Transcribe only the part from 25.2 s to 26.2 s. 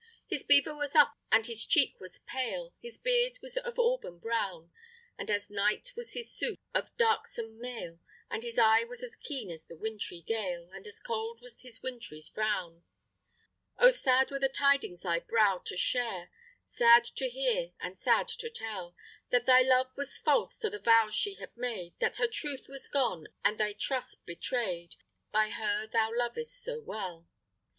By her thou